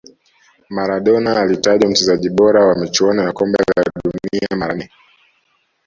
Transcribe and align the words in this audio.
maradona 0.69 1.41
alitajwa 1.41 1.89
mchezaji 1.89 2.29
bora 2.29 2.65
wa 2.65 2.75
michuano 2.75 3.23
ya 3.23 3.31
kombe 3.31 3.57
la 3.77 3.83
dunia 4.03 4.47
mara 4.57 4.73
nne 4.73 4.91